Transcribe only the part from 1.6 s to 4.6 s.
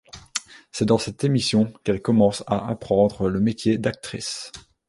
qu'elle commence à apprendre le métier d'actrice.